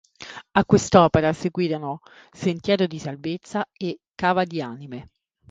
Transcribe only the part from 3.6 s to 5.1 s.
e "Cava di anime".